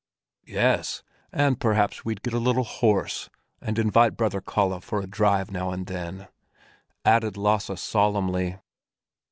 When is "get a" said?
2.23-2.39